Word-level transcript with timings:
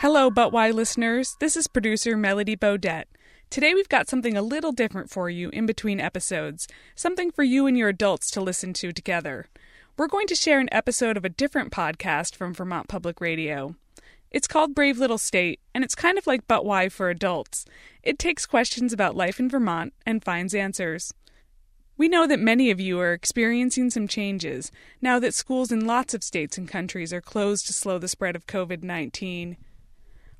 Hello, 0.00 0.30
But 0.30 0.52
Why 0.52 0.70
listeners. 0.70 1.38
This 1.40 1.56
is 1.56 1.68
producer 1.68 2.18
Melody 2.18 2.54
Bodette. 2.54 3.06
Today 3.48 3.72
we've 3.72 3.88
got 3.88 4.10
something 4.10 4.36
a 4.36 4.42
little 4.42 4.72
different 4.72 5.08
for 5.08 5.30
you 5.30 5.48
in 5.54 5.64
between 5.64 6.00
episodes, 6.00 6.68
something 6.94 7.30
for 7.30 7.42
you 7.42 7.66
and 7.66 7.78
your 7.78 7.88
adults 7.88 8.30
to 8.32 8.42
listen 8.42 8.74
to 8.74 8.92
together. 8.92 9.46
We're 9.96 10.06
going 10.06 10.26
to 10.26 10.34
share 10.34 10.60
an 10.60 10.68
episode 10.70 11.16
of 11.16 11.24
a 11.24 11.30
different 11.30 11.72
podcast 11.72 12.34
from 12.34 12.52
Vermont 12.52 12.88
Public 12.88 13.22
Radio. 13.22 13.74
It's 14.30 14.46
called 14.46 14.74
Brave 14.74 14.98
Little 14.98 15.16
State, 15.16 15.60
and 15.74 15.82
it's 15.82 15.94
kind 15.94 16.18
of 16.18 16.26
like 16.26 16.46
But 16.46 16.66
Why 16.66 16.90
for 16.90 17.08
adults. 17.08 17.64
It 18.02 18.18
takes 18.18 18.44
questions 18.44 18.92
about 18.92 19.16
life 19.16 19.40
in 19.40 19.48
Vermont 19.48 19.94
and 20.04 20.22
finds 20.22 20.54
answers. 20.54 21.14
We 21.96 22.10
know 22.10 22.26
that 22.26 22.38
many 22.38 22.70
of 22.70 22.78
you 22.78 23.00
are 23.00 23.14
experiencing 23.14 23.88
some 23.88 24.08
changes 24.08 24.70
now 25.00 25.18
that 25.20 25.32
schools 25.32 25.72
in 25.72 25.86
lots 25.86 26.12
of 26.12 26.22
states 26.22 26.58
and 26.58 26.68
countries 26.68 27.14
are 27.14 27.22
closed 27.22 27.66
to 27.68 27.72
slow 27.72 27.98
the 27.98 28.08
spread 28.08 28.36
of 28.36 28.46
COVID 28.46 28.82
19. 28.82 29.56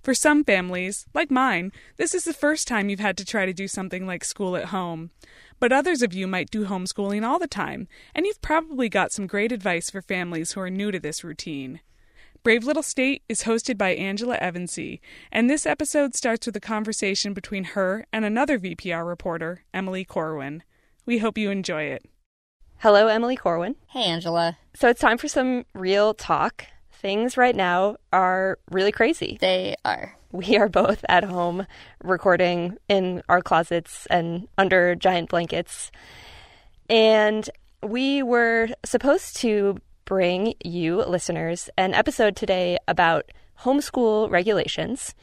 For 0.06 0.14
some 0.14 0.44
families, 0.44 1.04
like 1.14 1.32
mine, 1.32 1.72
this 1.96 2.14
is 2.14 2.22
the 2.22 2.32
first 2.32 2.68
time 2.68 2.88
you've 2.88 3.00
had 3.00 3.16
to 3.16 3.24
try 3.24 3.44
to 3.44 3.52
do 3.52 3.66
something 3.66 4.06
like 4.06 4.22
school 4.22 4.54
at 4.54 4.66
home. 4.66 5.10
But 5.58 5.72
others 5.72 6.00
of 6.00 6.14
you 6.14 6.28
might 6.28 6.48
do 6.48 6.66
homeschooling 6.66 7.26
all 7.26 7.40
the 7.40 7.48
time, 7.48 7.88
and 8.14 8.24
you've 8.24 8.40
probably 8.40 8.88
got 8.88 9.10
some 9.10 9.26
great 9.26 9.50
advice 9.50 9.90
for 9.90 10.00
families 10.00 10.52
who 10.52 10.60
are 10.60 10.70
new 10.70 10.92
to 10.92 11.00
this 11.00 11.24
routine. 11.24 11.80
Brave 12.44 12.62
Little 12.62 12.84
State 12.84 13.24
is 13.28 13.42
hosted 13.42 13.76
by 13.76 13.96
Angela 13.96 14.38
Evancy, 14.40 15.00
and 15.32 15.50
this 15.50 15.66
episode 15.66 16.14
starts 16.14 16.46
with 16.46 16.54
a 16.54 16.60
conversation 16.60 17.34
between 17.34 17.64
her 17.64 18.06
and 18.12 18.24
another 18.24 18.60
VPR 18.60 19.04
reporter, 19.04 19.64
Emily 19.74 20.04
Corwin. 20.04 20.62
We 21.04 21.18
hope 21.18 21.36
you 21.36 21.50
enjoy 21.50 21.82
it. 21.82 22.04
Hello, 22.78 23.08
Emily 23.08 23.34
Corwin. 23.34 23.74
Hey, 23.88 24.04
Angela. 24.04 24.56
So 24.72 24.88
it's 24.88 25.00
time 25.00 25.18
for 25.18 25.26
some 25.26 25.64
real 25.74 26.14
talk 26.14 26.66
things 27.00 27.36
right 27.36 27.54
now 27.54 27.96
are 28.12 28.58
really 28.70 28.92
crazy. 28.92 29.38
They 29.40 29.76
are. 29.84 30.16
We 30.32 30.56
are 30.56 30.68
both 30.68 31.04
at 31.08 31.24
home 31.24 31.66
recording 32.02 32.76
in 32.88 33.22
our 33.28 33.40
closets 33.40 34.06
and 34.06 34.48
under 34.58 34.94
giant 34.94 35.30
blankets. 35.30 35.90
And 36.90 37.48
we 37.82 38.22
were 38.22 38.68
supposed 38.84 39.36
to 39.38 39.78
bring 40.04 40.54
you, 40.64 40.96
listeners, 41.04 41.70
an 41.76 41.94
episode 41.94 42.36
today 42.36 42.78
about 42.86 43.30
homeschool 43.60 44.30
regulations. 44.30 45.14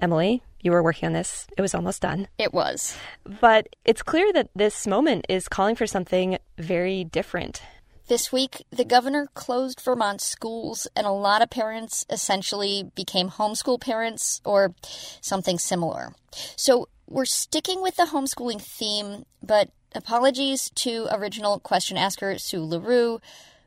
Emily, 0.00 0.42
you 0.60 0.72
were 0.72 0.82
working 0.82 1.06
on 1.06 1.12
this. 1.12 1.46
It 1.56 1.62
was 1.62 1.74
almost 1.74 2.02
done. 2.02 2.28
It 2.38 2.52
was. 2.52 2.96
But 3.24 3.68
it's 3.84 4.02
clear 4.02 4.32
that 4.32 4.50
this 4.54 4.86
moment 4.86 5.26
is 5.28 5.48
calling 5.48 5.76
for 5.76 5.86
something 5.86 6.38
very 6.58 7.04
different. 7.04 7.62
This 8.08 8.32
week, 8.32 8.64
the 8.70 8.86
governor 8.86 9.28
closed 9.34 9.82
Vermont 9.82 10.22
schools, 10.22 10.88
and 10.96 11.06
a 11.06 11.10
lot 11.10 11.42
of 11.42 11.50
parents 11.50 12.06
essentially 12.08 12.90
became 12.94 13.28
homeschool 13.28 13.78
parents 13.78 14.40
or 14.46 14.74
something 15.20 15.58
similar. 15.58 16.14
So, 16.56 16.88
we're 17.06 17.26
sticking 17.26 17.82
with 17.82 17.96
the 17.96 18.04
homeschooling 18.04 18.62
theme, 18.62 19.26
but 19.42 19.68
apologies 19.94 20.70
to 20.76 21.06
original 21.10 21.60
question 21.60 21.98
asker 21.98 22.38
Sue 22.38 22.64
LaRue. 22.64 23.20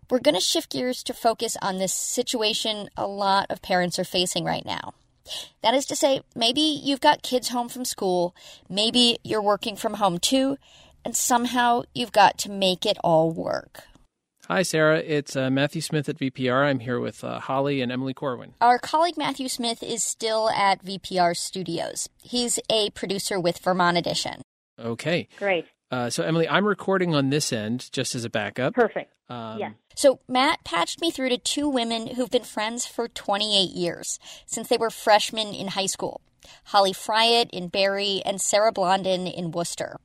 We're 0.09 0.19
going 0.19 0.33
to 0.33 0.41
shift 0.41 0.71
gears 0.71 1.03
to 1.03 1.13
focus 1.13 1.55
on 1.61 1.77
this 1.77 1.93
situation 1.93 2.89
a 2.97 3.05
lot 3.05 3.45
of 3.51 3.61
parents 3.61 3.99
are 3.99 4.03
facing 4.03 4.43
right 4.43 4.65
now. 4.65 4.95
That 5.61 5.75
is 5.75 5.85
to 5.85 5.95
say, 5.95 6.21
maybe 6.35 6.61
you've 6.61 6.99
got 6.99 7.21
kids 7.21 7.49
home 7.49 7.69
from 7.69 7.85
school, 7.85 8.35
maybe 8.67 9.19
you're 9.23 9.39
working 9.39 9.75
from 9.75 9.95
home 9.95 10.17
too, 10.17 10.57
and 11.05 11.15
somehow 11.15 11.83
you've 11.93 12.11
got 12.11 12.39
to 12.39 12.49
make 12.49 12.87
it 12.87 12.97
all 13.03 13.29
work. 13.31 13.83
Hi, 14.51 14.63
Sarah. 14.63 14.97
It's 14.97 15.37
uh, 15.37 15.49
Matthew 15.49 15.79
Smith 15.79 16.09
at 16.09 16.17
VPR. 16.17 16.65
I'm 16.65 16.79
here 16.79 16.99
with 16.99 17.23
uh, 17.23 17.39
Holly 17.39 17.79
and 17.79 17.89
Emily 17.89 18.13
Corwin. 18.13 18.53
Our 18.59 18.79
colleague 18.79 19.15
Matthew 19.17 19.47
Smith 19.47 19.81
is 19.81 20.03
still 20.03 20.49
at 20.49 20.83
VPR 20.83 21.37
Studios. 21.37 22.09
He's 22.21 22.59
a 22.69 22.89
producer 22.89 23.39
with 23.39 23.59
Vermont 23.59 23.97
Edition. 23.97 24.41
Okay. 24.77 25.29
Great. 25.37 25.67
Uh, 25.89 26.09
so, 26.09 26.23
Emily, 26.23 26.49
I'm 26.49 26.65
recording 26.65 27.15
on 27.15 27.29
this 27.29 27.53
end 27.53 27.89
just 27.93 28.13
as 28.13 28.25
a 28.25 28.29
backup. 28.29 28.73
Perfect. 28.73 29.13
Um, 29.29 29.57
yeah. 29.57 29.71
So, 29.95 30.19
Matt 30.27 30.65
patched 30.65 30.99
me 30.99 31.11
through 31.11 31.29
to 31.29 31.37
two 31.37 31.69
women 31.69 32.07
who've 32.07 32.29
been 32.29 32.43
friends 32.43 32.85
for 32.85 33.07
28 33.07 33.69
years, 33.69 34.19
since 34.45 34.67
they 34.67 34.75
were 34.75 34.89
freshmen 34.89 35.53
in 35.53 35.69
high 35.69 35.85
school 35.85 36.19
Holly 36.65 36.91
Fryatt 36.91 37.49
in 37.51 37.69
Barre 37.69 38.21
and 38.25 38.41
Sarah 38.41 38.73
Blondin 38.73 39.27
in 39.27 39.51
Worcester. 39.51 39.95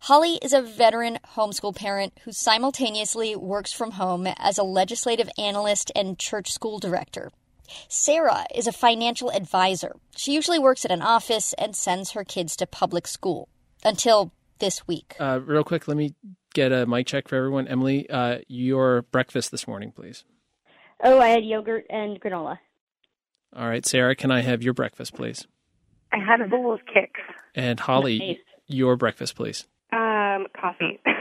Holly 0.00 0.38
is 0.42 0.52
a 0.52 0.62
veteran 0.62 1.18
homeschool 1.34 1.74
parent 1.74 2.18
who 2.24 2.32
simultaneously 2.32 3.34
works 3.36 3.72
from 3.72 3.92
home 3.92 4.26
as 4.38 4.56
a 4.56 4.62
legislative 4.62 5.28
analyst 5.36 5.90
and 5.94 6.18
church 6.18 6.52
school 6.52 6.78
director. 6.78 7.30
Sarah 7.88 8.46
is 8.54 8.66
a 8.66 8.72
financial 8.72 9.30
advisor. 9.30 9.96
She 10.16 10.32
usually 10.32 10.58
works 10.58 10.84
at 10.84 10.90
an 10.90 11.02
office 11.02 11.52
and 11.54 11.76
sends 11.76 12.12
her 12.12 12.24
kids 12.24 12.56
to 12.56 12.66
public 12.66 13.06
school 13.06 13.48
until 13.84 14.32
this 14.60 14.86
week. 14.86 15.14
Uh, 15.20 15.40
real 15.44 15.64
quick, 15.64 15.88
let 15.88 15.96
me 15.96 16.14
get 16.54 16.72
a 16.72 16.86
mic 16.86 17.06
check 17.06 17.28
for 17.28 17.36
everyone. 17.36 17.68
Emily, 17.68 18.08
uh, 18.08 18.38
your 18.46 19.02
breakfast 19.02 19.50
this 19.50 19.66
morning, 19.66 19.92
please. 19.92 20.24
Oh, 21.02 21.20
I 21.20 21.28
had 21.28 21.44
yogurt 21.44 21.84
and 21.90 22.20
granola. 22.20 22.58
All 23.54 23.68
right, 23.68 23.84
Sarah, 23.84 24.14
can 24.14 24.30
I 24.30 24.40
have 24.40 24.62
your 24.62 24.74
breakfast, 24.74 25.14
please? 25.14 25.46
I 26.12 26.18
had 26.18 26.40
a 26.40 26.48
bowl 26.48 26.72
of 26.72 26.80
Kix. 26.80 27.10
And 27.54 27.78
Holly, 27.78 28.18
nice. 28.18 28.36
your 28.66 28.96
breakfast, 28.96 29.36
please. 29.36 29.66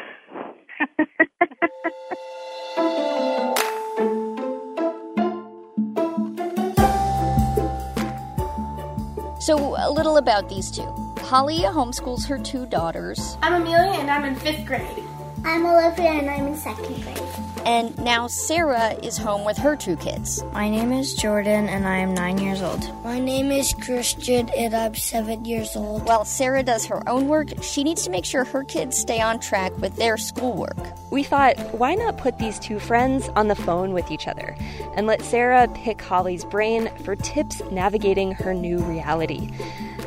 So, 9.40 9.76
a 9.78 9.90
little 9.90 10.18
about 10.18 10.50
these 10.50 10.70
two. 10.70 10.84
Holly 11.20 11.60
homeschools 11.60 12.28
her 12.28 12.38
two 12.38 12.66
daughters. 12.66 13.38
I'm 13.42 13.62
Amelia 13.62 13.98
and 13.98 14.12
I'm 14.12 14.26
in 14.26 14.36
fifth 14.36 14.66
grade. 14.66 15.04
I'm 15.46 15.66
Olivia 15.66 16.10
and 16.10 16.30
I'm 16.30 16.48
in 16.48 16.56
second 16.58 17.02
grade. 17.02 17.57
And 17.68 17.98
now 18.02 18.28
Sarah 18.28 18.94
is 19.04 19.18
home 19.18 19.44
with 19.44 19.58
her 19.58 19.76
two 19.76 19.98
kids. 19.98 20.42
My 20.54 20.70
name 20.70 20.94
is 20.94 21.14
Jordan 21.14 21.68
and 21.68 21.86
I 21.86 21.98
am 21.98 22.14
nine 22.14 22.38
years 22.38 22.62
old. 22.62 22.90
My 23.04 23.20
name 23.20 23.52
is 23.52 23.74
Christian 23.74 24.48
and 24.56 24.74
I'm 24.74 24.96
seven 24.96 25.44
years 25.44 25.76
old. 25.76 26.06
While 26.06 26.24
Sarah 26.24 26.64
does 26.64 26.86
her 26.86 27.08
own 27.10 27.28
work, 27.28 27.50
she 27.62 27.84
needs 27.84 28.06
to 28.06 28.10
make 28.10 28.24
sure 28.24 28.46
her 28.46 28.64
kids 28.64 28.98
stay 28.98 29.20
on 29.20 29.42
track 29.42 29.78
with 29.80 29.94
their 29.98 30.16
schoolwork. 30.16 30.78
We 31.12 31.24
thought, 31.24 31.58
why 31.74 31.96
not 31.96 32.18
put 32.18 32.38
these 32.38 32.58
two 32.58 32.80
friends 32.80 33.28
on 33.36 33.50
the 33.50 33.56
phone 33.56 33.92
with 33.92 34.12
each 34.12 34.30
other 34.30 34.56
and 34.96 35.06
let 35.06 35.22
Sarah 35.22 35.68
pick 35.68 36.02
Holly's 36.02 36.46
brain 36.46 36.90
for 37.04 37.18
tips 37.18 37.62
navigating 37.70 38.32
her 38.32 38.54
new 38.54 38.78
reality? 38.80 39.50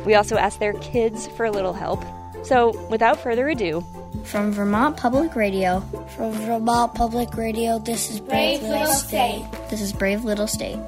We 0.03 0.15
also 0.15 0.35
asked 0.35 0.59
their 0.59 0.73
kids 0.73 1.27
for 1.27 1.45
a 1.45 1.51
little 1.51 1.73
help. 1.73 2.03
So, 2.43 2.71
without 2.89 3.19
further 3.19 3.47
ado, 3.49 3.85
from 4.23 4.51
Vermont 4.51 4.97
Public 4.97 5.35
Radio. 5.35 5.81
From 6.15 6.31
Vermont 6.31 6.93
Public 6.93 7.35
Radio, 7.35 7.79
this 7.79 8.09
is 8.09 8.19
Brave, 8.19 8.59
Brave 8.59 8.69
Little 8.71 8.93
State. 8.93 9.45
This 9.69 9.81
is 9.81 9.93
Brave 9.93 10.23
Little 10.23 10.47
State. 10.47 10.79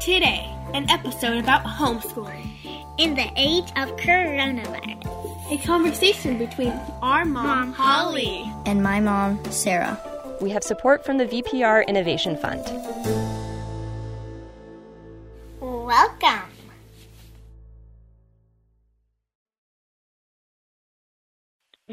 Today, 0.00 0.48
an 0.74 0.88
episode 0.90 1.38
about 1.38 1.64
homeschooling. 1.64 2.48
In 2.98 3.14
the 3.14 3.30
age 3.36 3.68
of 3.76 3.96
coronavirus. 3.96 5.52
A 5.52 5.58
conversation 5.66 6.38
between 6.38 6.72
our 7.02 7.24
mom, 7.24 7.46
mom 7.46 7.72
Holly, 7.72 8.50
and 8.66 8.82
my 8.82 9.00
mom, 9.00 9.42
Sarah. 9.50 10.00
We 10.40 10.50
have 10.50 10.62
support 10.62 11.04
from 11.04 11.18
the 11.18 11.26
VPR 11.26 11.86
Innovation 11.86 12.36
Fund. 12.36 12.62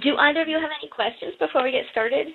Do 0.02 0.16
either 0.18 0.42
of 0.42 0.48
you 0.48 0.60
have 0.60 0.70
any 0.80 0.90
questions 0.90 1.34
before 1.40 1.64
we 1.64 1.72
get 1.72 1.86
started? 1.92 2.28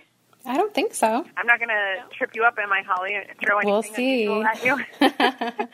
I 0.46 0.56
don't 0.56 0.74
think 0.74 0.92
so. 0.94 1.24
I'm 1.36 1.46
not 1.46 1.58
going 1.58 1.68
to 1.68 1.94
no. 2.00 2.08
trip 2.16 2.30
you 2.34 2.44
up, 2.44 2.54
am 2.62 2.70
I, 2.72 2.82
Holly? 2.86 3.14
And 3.14 3.26
throw 3.40 3.58
anything 3.58 3.72
we'll 3.72 3.82
see. 3.82 4.28
at 4.28 4.64
you. 4.64 5.68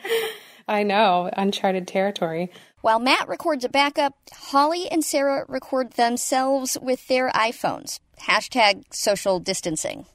I 0.67 0.83
know, 0.83 1.29
uncharted 1.35 1.87
territory. 1.87 2.51
While 2.81 2.99
Matt 2.99 3.27
records 3.27 3.65
a 3.65 3.69
backup, 3.69 4.15
Holly 4.31 4.89
and 4.89 5.03
Sarah 5.03 5.45
record 5.47 5.91
themselves 5.93 6.77
with 6.81 7.07
their 7.07 7.29
iPhones. 7.31 7.99
Hashtag 8.21 8.83
social 8.91 9.39
distancing. 9.39 10.05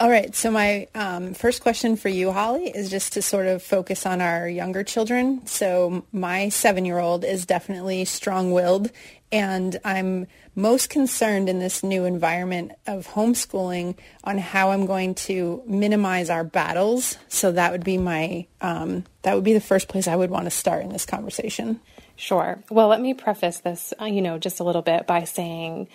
All 0.00 0.08
right. 0.08 0.34
So 0.34 0.50
my 0.50 0.88
um, 0.94 1.34
first 1.34 1.60
question 1.60 1.96
for 1.96 2.08
you, 2.08 2.32
Holly, 2.32 2.68
is 2.68 2.88
just 2.88 3.12
to 3.14 3.22
sort 3.22 3.46
of 3.46 3.62
focus 3.62 4.06
on 4.06 4.22
our 4.22 4.48
younger 4.48 4.82
children. 4.82 5.46
So 5.46 6.06
my 6.10 6.48
seven-year-old 6.48 7.22
is 7.22 7.44
definitely 7.44 8.06
strong-willed, 8.06 8.90
and 9.32 9.78
I'm 9.84 10.26
most 10.54 10.90
concerned 10.90 11.48
in 11.48 11.58
this 11.58 11.82
new 11.82 12.04
environment 12.04 12.72
of 12.86 13.06
homeschooling 13.06 13.96
on 14.24 14.38
how 14.38 14.70
I'm 14.70 14.86
going 14.86 15.14
to 15.16 15.62
minimize 15.66 16.30
our 16.30 16.44
battles. 16.44 17.16
So 17.28 17.52
that 17.52 17.72
would 17.72 17.84
be 17.84 17.98
my 17.98 18.46
um, 18.60 19.04
that 19.22 19.34
would 19.34 19.44
be 19.44 19.52
the 19.52 19.60
first 19.60 19.88
place 19.88 20.08
I 20.08 20.16
would 20.16 20.30
want 20.30 20.46
to 20.46 20.50
start 20.50 20.82
in 20.82 20.92
this 20.92 21.06
conversation. 21.06 21.80
Sure. 22.16 22.62
Well, 22.70 22.88
let 22.88 23.00
me 23.00 23.14
preface 23.14 23.60
this, 23.60 23.94
uh, 24.00 24.04
you 24.04 24.20
know, 24.20 24.38
just 24.38 24.60
a 24.60 24.64
little 24.64 24.82
bit 24.82 25.06
by 25.06 25.24
saying, 25.24 25.88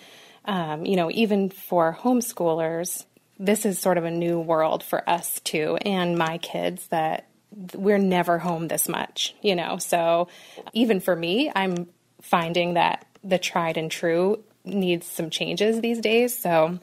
um, 0.44 0.84
you 0.84 0.96
know, 0.96 1.10
even 1.12 1.50
for 1.50 1.96
homeschoolers, 2.00 3.04
this 3.38 3.64
is 3.64 3.78
sort 3.78 3.98
of 3.98 4.04
a 4.04 4.10
new 4.10 4.40
world 4.40 4.82
for 4.82 5.08
us 5.08 5.40
too, 5.40 5.76
and 5.82 6.18
my 6.18 6.38
kids 6.38 6.86
that 6.88 7.28
we're 7.74 7.98
never 7.98 8.38
home 8.38 8.68
this 8.68 8.88
much, 8.88 9.34
you 9.40 9.54
know. 9.54 9.78
So 9.78 10.28
even 10.72 11.00
for 11.00 11.14
me, 11.14 11.50
I'm 11.54 11.88
finding 12.22 12.74
that 12.74 13.06
the 13.26 13.38
tried 13.38 13.76
and 13.76 13.90
true 13.90 14.42
needs 14.64 15.06
some 15.06 15.30
changes 15.30 15.80
these 15.80 16.00
days. 16.00 16.36
So 16.36 16.78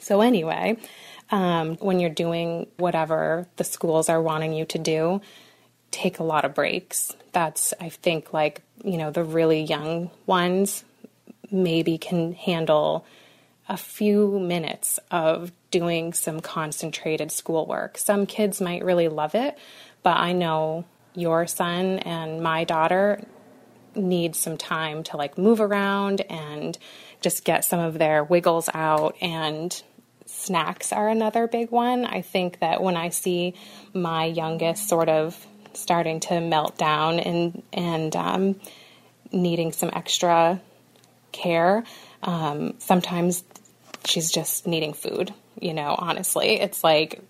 so 0.00 0.20
anyway, 0.20 0.76
um, 1.30 1.76
when 1.76 2.00
you're 2.00 2.10
doing 2.10 2.66
whatever 2.76 3.46
the 3.56 3.64
schools 3.64 4.08
are 4.08 4.22
wanting 4.22 4.52
you 4.52 4.64
to 4.66 4.78
do, 4.78 5.20
take 5.90 6.18
a 6.18 6.24
lot 6.24 6.44
of 6.44 6.54
breaks. 6.54 7.14
That's 7.32 7.74
I 7.80 7.88
think 7.88 8.32
like 8.32 8.62
you 8.84 8.96
know 8.96 9.10
the 9.10 9.24
really 9.24 9.62
young 9.62 10.10
ones 10.26 10.84
maybe 11.50 11.98
can 11.98 12.32
handle 12.34 13.06
a 13.68 13.76
few 13.76 14.38
minutes 14.38 14.98
of 15.10 15.52
doing 15.70 16.12
some 16.12 16.40
concentrated 16.40 17.30
schoolwork. 17.30 17.98
Some 17.98 18.24
kids 18.24 18.60
might 18.60 18.84
really 18.84 19.08
love 19.08 19.34
it, 19.34 19.58
but 20.02 20.16
I 20.16 20.32
know 20.32 20.84
your 21.14 21.46
son 21.46 21.98
and 21.98 22.42
my 22.42 22.64
daughter 22.64 23.20
need 23.94 24.36
some 24.36 24.56
time 24.56 25.02
to 25.04 25.16
like 25.16 25.38
move 25.38 25.60
around 25.60 26.20
and 26.30 26.78
just 27.20 27.44
get 27.44 27.64
some 27.64 27.80
of 27.80 27.98
their 27.98 28.22
wiggles 28.22 28.68
out 28.74 29.16
and 29.20 29.82
snacks 30.26 30.92
are 30.92 31.08
another 31.08 31.46
big 31.46 31.70
one. 31.70 32.04
I 32.04 32.22
think 32.22 32.60
that 32.60 32.82
when 32.82 32.96
I 32.96 33.08
see 33.08 33.54
my 33.92 34.26
youngest 34.26 34.88
sort 34.88 35.08
of 35.08 35.46
starting 35.72 36.20
to 36.20 36.40
melt 36.40 36.76
down 36.76 37.18
and 37.18 37.62
and 37.72 38.14
um, 38.14 38.60
needing 39.32 39.72
some 39.72 39.90
extra 39.92 40.60
care, 41.32 41.84
um, 42.22 42.74
sometimes 42.78 43.44
she's 44.04 44.30
just 44.30 44.66
needing 44.66 44.92
food, 44.92 45.32
you 45.60 45.74
know, 45.74 45.94
honestly. 45.96 46.60
It's 46.60 46.84
like 46.84 47.20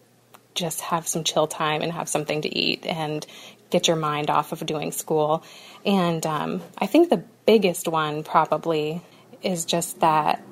just 0.54 0.80
have 0.80 1.06
some 1.06 1.24
chill 1.24 1.46
time 1.46 1.82
and 1.82 1.92
have 1.92 2.08
something 2.08 2.42
to 2.42 2.56
eat 2.56 2.84
and 2.84 3.24
get 3.70 3.86
your 3.86 3.96
mind 3.96 4.30
off 4.30 4.52
of 4.52 4.64
doing 4.64 4.92
school. 4.92 5.44
And 5.84 6.24
um, 6.26 6.62
I 6.76 6.86
think 6.86 7.10
the 7.10 7.22
biggest 7.46 7.88
one 7.88 8.24
probably 8.24 9.02
is 9.42 9.64
just 9.64 10.00
that 10.00 10.42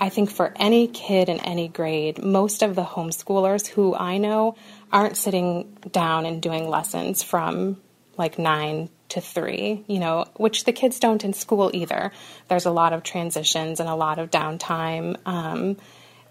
I 0.00 0.10
think 0.10 0.30
for 0.30 0.52
any 0.56 0.86
kid 0.86 1.28
in 1.28 1.40
any 1.40 1.68
grade, 1.68 2.22
most 2.22 2.62
of 2.62 2.76
the 2.76 2.84
homeschoolers 2.84 3.66
who 3.66 3.94
I 3.94 4.18
know 4.18 4.54
aren't 4.92 5.16
sitting 5.16 5.76
down 5.90 6.24
and 6.24 6.40
doing 6.40 6.68
lessons 6.68 7.22
from 7.22 7.80
like 8.16 8.38
nine 8.38 8.90
to 9.10 9.20
three, 9.20 9.84
you 9.86 9.98
know, 9.98 10.26
which 10.36 10.64
the 10.64 10.72
kids 10.72 11.00
don't 11.00 11.24
in 11.24 11.32
school 11.32 11.70
either. 11.72 12.12
There's 12.48 12.66
a 12.66 12.70
lot 12.70 12.92
of 12.92 13.02
transitions 13.02 13.80
and 13.80 13.88
a 13.88 13.94
lot 13.94 14.18
of 14.18 14.30
downtime. 14.30 15.16
Um, 15.26 15.78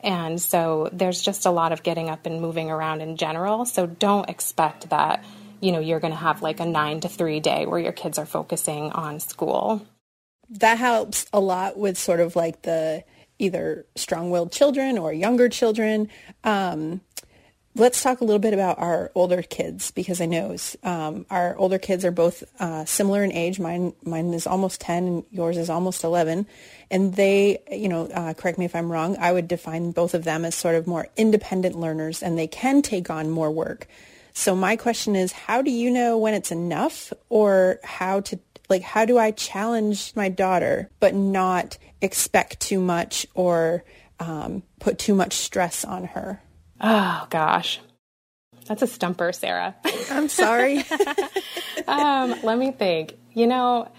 and 0.02 0.40
so 0.40 0.90
there's 0.94 1.22
just 1.22 1.46
a 1.46 1.52
lot 1.52 1.72
of 1.72 1.84
getting 1.84 2.10
up 2.10 2.26
and 2.26 2.40
moving 2.40 2.70
around 2.70 3.02
in 3.02 3.18
general. 3.18 3.66
So 3.66 3.88
don't 3.88 4.30
expect 4.30 4.90
that, 4.90 5.26
you 5.62 5.72
know, 5.72 5.80
you're 5.80 6.00
going 6.00 6.14
to 6.14 6.20
have 6.20 6.42
like 6.42 6.60
a 6.60 6.66
nine 6.66 7.00
to 7.02 7.10
three 7.10 7.40
day 7.40 7.66
where 7.66 7.80
your 7.80 7.92
kids 7.92 8.18
are 8.18 8.26
focusing 8.26 8.92
on 8.92 9.20
school. 9.20 9.86
That 10.50 10.78
helps 10.78 11.26
a 11.34 11.40
lot 11.40 11.78
with 11.78 11.98
sort 11.98 12.20
of 12.20 12.36
like 12.36 12.62
the 12.62 13.04
either 13.40 13.86
strong-willed 13.96 14.52
children 14.52 14.98
or 14.98 15.14
younger 15.14 15.50
children. 15.50 16.10
Um, 16.44 17.02
let's 17.76 18.02
talk 18.02 18.22
a 18.22 18.24
little 18.24 18.40
bit 18.40 18.54
about 18.54 18.80
our 18.80 19.12
older 19.14 19.42
kids 19.42 19.92
because 19.92 20.20
I 20.20 20.26
know 20.26 20.56
um, 20.84 21.26
our 21.30 21.56
older 21.58 21.78
kids 21.78 22.04
are 22.06 22.12
both 22.12 22.44
uh, 22.60 22.86
similar 22.86 23.24
in 23.24 23.32
age. 23.32 23.60
Mine, 23.60 23.94
mine 24.04 24.34
is 24.34 24.48
almost 24.48 24.82
ten, 24.82 25.08
and 25.08 25.24
yours 25.32 25.58
is 25.58 25.70
almost 25.70 26.04
eleven. 26.04 26.48
And 26.90 27.14
they, 27.14 27.60
you 27.72 27.90
know, 27.90 28.08
uh, 28.08 28.34
correct 28.34 28.58
me 28.58 28.66
if 28.66 28.76
I'm 28.76 28.92
wrong. 28.92 29.18
I 29.20 29.32
would 29.32 29.48
define 29.48 29.92
both 29.92 30.14
of 30.14 30.24
them 30.24 30.46
as 30.46 30.56
sort 30.56 30.76
of 30.76 30.88
more 30.88 31.08
independent 31.18 31.78
learners, 31.78 32.24
and 32.24 32.38
they 32.38 32.48
can 32.48 32.82
take 32.82 33.10
on 33.10 33.30
more 33.30 33.52
work. 33.52 33.88
So 34.38 34.56
my 34.56 34.76
question 34.76 35.16
is, 35.16 35.32
how 35.32 35.64
do 35.64 35.72
you 35.72 35.90
know 35.90 36.20
when 36.20 36.36
it's 36.36 36.52
enough, 36.52 37.12
or 37.28 37.80
how 37.84 38.20
to 38.20 38.40
like 38.70 38.84
how 38.84 39.04
do 39.04 39.18
I 39.18 39.32
challenge 39.32 40.14
my 40.16 40.30
daughter 40.30 40.92
but 41.00 41.16
not 41.16 41.80
expect 42.04 42.60
too 42.60 42.80
much 42.80 43.26
or 43.34 43.84
um, 44.20 44.62
put 44.80 45.00
too 45.00 45.16
much 45.16 45.34
stress 45.34 45.84
on 45.84 46.04
her? 46.04 46.40
Oh, 46.80 47.26
gosh. 47.32 47.80
That's 48.68 48.84
a 48.84 48.88
stumper, 48.88 49.32
Sarah. 49.32 49.76
I'm 50.12 50.30
sorry. 50.30 50.84
um, 51.88 52.36
let 52.44 52.60
me 52.60 52.72
think. 52.72 53.18
You 53.34 53.48
know, 53.48 53.92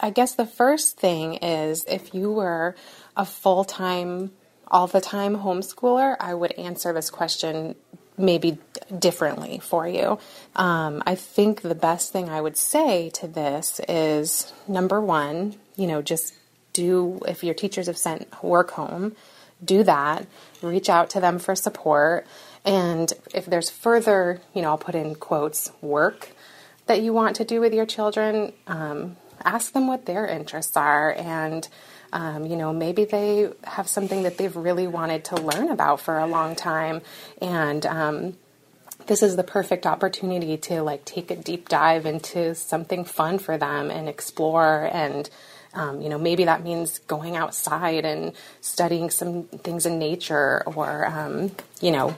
I 0.00 0.08
guess 0.08 0.34
the 0.34 0.46
first 0.46 0.98
thing 0.98 1.34
is 1.34 1.84
if 1.86 2.14
you 2.14 2.32
were 2.32 2.74
a 3.18 3.26
full 3.26 3.64
time, 3.64 4.32
all 4.66 4.86
the 4.86 5.02
time 5.02 5.36
homeschooler, 5.36 6.16
I 6.18 6.32
would 6.32 6.52
answer 6.52 6.94
this 6.94 7.10
question 7.10 7.74
maybe 8.16 8.58
differently 8.96 9.58
for 9.58 9.88
you. 9.88 10.18
Um, 10.54 11.02
I 11.06 11.14
think 11.14 11.62
the 11.62 11.74
best 11.74 12.12
thing 12.12 12.28
I 12.28 12.40
would 12.40 12.56
say 12.56 13.10
to 13.10 13.26
this 13.26 13.80
is 13.88 14.52
number 14.68 15.00
one, 15.00 15.56
you 15.76 15.86
know, 15.86 16.02
just 16.02 16.34
do, 16.72 17.20
if 17.26 17.42
your 17.42 17.54
teachers 17.54 17.86
have 17.86 17.98
sent 17.98 18.42
work 18.42 18.72
home, 18.72 19.16
do 19.64 19.82
that, 19.84 20.26
reach 20.62 20.88
out 20.88 21.10
to 21.10 21.20
them 21.20 21.38
for 21.38 21.54
support. 21.54 22.26
And 22.64 23.12
if 23.34 23.46
there's 23.46 23.70
further, 23.70 24.40
you 24.54 24.62
know, 24.62 24.70
I'll 24.70 24.78
put 24.78 24.94
in 24.94 25.14
quotes, 25.14 25.70
work 25.80 26.30
that 26.86 27.00
you 27.02 27.12
want 27.12 27.36
to 27.36 27.44
do 27.44 27.60
with 27.60 27.72
your 27.72 27.86
children, 27.86 28.52
um, 28.66 29.16
ask 29.42 29.72
them 29.72 29.86
what 29.86 30.06
their 30.06 30.26
interests 30.26 30.76
are. 30.76 31.12
And, 31.12 31.66
um, 32.12 32.46
you 32.46 32.56
know, 32.56 32.72
maybe 32.72 33.04
they 33.04 33.50
have 33.64 33.88
something 33.88 34.22
that 34.22 34.38
they've 34.38 34.54
really 34.54 34.86
wanted 34.86 35.24
to 35.26 35.36
learn 35.36 35.70
about 35.70 36.00
for 36.00 36.18
a 36.18 36.26
long 36.26 36.54
time. 36.54 37.02
And, 37.40 37.84
um, 37.86 38.36
this 39.06 39.22
is 39.22 39.36
the 39.36 39.44
perfect 39.44 39.86
opportunity 39.86 40.56
to 40.56 40.82
like 40.82 41.04
take 41.04 41.30
a 41.30 41.36
deep 41.36 41.68
dive 41.68 42.06
into 42.06 42.54
something 42.54 43.04
fun 43.04 43.38
for 43.38 43.58
them 43.58 43.90
and 43.90 44.08
explore 44.08 44.88
and 44.90 45.28
um, 45.74 46.00
you 46.00 46.08
know, 46.08 46.18
maybe 46.18 46.44
that 46.44 46.62
means 46.62 47.00
going 47.00 47.36
outside 47.36 48.04
and 48.04 48.32
studying 48.60 49.10
some 49.10 49.44
things 49.44 49.86
in 49.86 49.98
nature 49.98 50.62
or, 50.66 51.06
um, 51.06 51.50
you 51.80 51.90
know, 51.90 52.16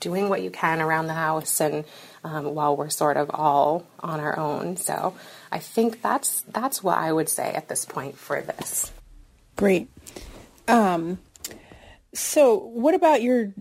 doing 0.00 0.28
what 0.28 0.42
you 0.42 0.50
can 0.50 0.80
around 0.80 1.08
the 1.08 1.14
house 1.14 1.60
and 1.60 1.84
um, 2.22 2.54
while 2.54 2.76
we're 2.76 2.88
sort 2.88 3.16
of 3.16 3.30
all 3.34 3.84
on 4.00 4.20
our 4.20 4.38
own. 4.38 4.76
So 4.76 5.14
I 5.50 5.58
think 5.58 6.02
that's 6.02 6.42
that's 6.42 6.82
what 6.82 6.98
I 6.98 7.12
would 7.12 7.28
say 7.28 7.52
at 7.52 7.68
this 7.68 7.84
point 7.84 8.16
for 8.16 8.40
this. 8.40 8.92
Great. 9.56 9.88
Um, 10.66 11.18
so 12.14 12.56
what 12.56 12.94
about 12.94 13.22
your 13.22 13.52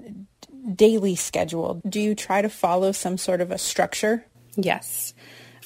daily 0.74 1.16
schedule? 1.16 1.82
Do 1.88 2.00
you 2.00 2.16
try 2.16 2.42
to 2.42 2.50
follow 2.50 2.92
some 2.92 3.18
sort 3.18 3.42
of 3.42 3.52
a 3.52 3.58
structure? 3.58 4.26
Yes 4.56 5.14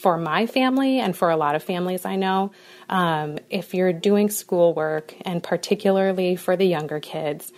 for 0.02 0.18
my 0.18 0.48
family 0.48 1.00
and 1.00 1.16
for 1.16 1.30
a 1.30 1.38
lot 1.38 1.54
of 1.54 1.62
families 1.62 2.06
I 2.06 2.16
know, 2.16 2.52
um, 2.90 3.38
if 3.52 3.76
you're 3.76 3.94
doing 3.94 4.32
schoolwork, 4.32 5.14
and 5.22 5.44
particularly 5.44 6.36
for 6.36 6.58
the 6.58 6.66
younger 6.66 7.00
kids, 7.00 7.54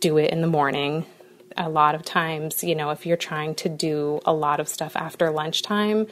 do 0.00 0.18
it 0.18 0.32
in 0.32 0.40
the 0.40 0.48
morning. 0.48 1.06
A 1.56 1.68
lot 1.68 1.94
of 1.94 2.02
times, 2.02 2.64
you 2.64 2.74
know, 2.74 2.90
if 2.90 3.06
you're 3.06 3.16
trying 3.16 3.54
to 3.56 3.68
do 3.68 4.20
a 4.24 4.32
lot 4.32 4.58
of 4.58 4.68
stuff 4.68 4.96
after 4.96 5.30
lunchtime, 5.30 6.08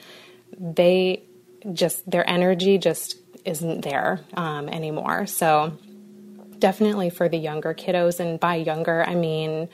they 0.56 1.24
just, 1.72 2.08
their 2.10 2.28
energy 2.28 2.78
just 2.78 3.16
isn't 3.44 3.82
there 3.82 4.20
um, 4.34 4.68
anymore. 4.68 5.26
So, 5.26 5.76
definitely 6.58 7.10
for 7.10 7.28
the 7.28 7.38
younger 7.38 7.74
kiddos, 7.74 8.20
and 8.20 8.38
by 8.38 8.56
younger, 8.56 9.04
I 9.04 9.14
mean 9.14 9.68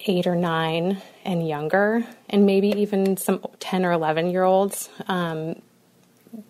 eight 0.00 0.26
or 0.26 0.36
nine 0.36 1.00
and 1.24 1.46
younger, 1.46 2.06
and 2.28 2.46
maybe 2.46 2.68
even 2.68 3.16
some 3.16 3.44
10 3.60 3.84
or 3.84 3.92
11 3.92 4.30
year 4.30 4.44
olds, 4.44 4.88
um, 5.08 5.60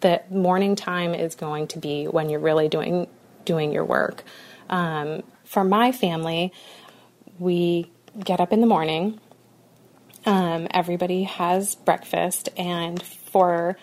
the 0.00 0.20
morning 0.30 0.74
time 0.74 1.14
is 1.14 1.34
going 1.34 1.68
to 1.68 1.78
be 1.78 2.06
when 2.06 2.28
you're 2.28 2.40
really 2.40 2.68
doing 2.68 3.06
doing 3.44 3.72
your 3.72 3.84
work. 3.84 4.24
Um, 4.68 5.22
for 5.44 5.62
my 5.62 5.92
family, 5.92 6.52
we 7.38 7.90
get 8.18 8.40
up 8.40 8.52
in 8.52 8.60
the 8.60 8.66
morning. 8.66 9.20
Um, 10.24 10.66
everybody 10.72 11.22
has 11.22 11.76
breakfast, 11.76 12.48
and 12.56 13.00
for 13.00 13.76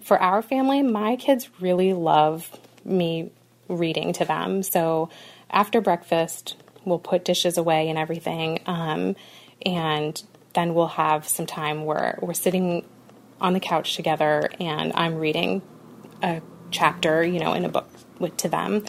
for 0.00 0.20
our 0.20 0.42
family, 0.42 0.82
my 0.82 1.16
kids 1.16 1.48
really 1.60 1.92
love 1.92 2.50
me 2.84 3.30
reading 3.68 4.12
to 4.14 4.24
them. 4.24 4.62
So 4.62 5.10
after 5.50 5.80
breakfast, 5.80 6.56
we'll 6.84 6.98
put 6.98 7.24
dishes 7.24 7.56
away 7.56 7.88
and 7.88 7.98
everything. 7.98 8.60
Um, 8.66 9.16
and 9.64 10.22
then 10.54 10.74
we'll 10.74 10.86
have 10.88 11.26
some 11.26 11.46
time 11.46 11.84
where 11.84 12.18
we're 12.20 12.34
sitting 12.34 12.84
on 13.40 13.52
the 13.52 13.60
couch 13.60 13.96
together 13.96 14.48
and 14.60 14.92
I'm 14.94 15.16
reading 15.16 15.62
a 16.22 16.40
chapter, 16.70 17.24
you 17.24 17.40
know, 17.40 17.52
in 17.54 17.64
a 17.64 17.68
book 17.68 17.88
with, 18.18 18.36
to 18.38 18.48
them. 18.48 18.84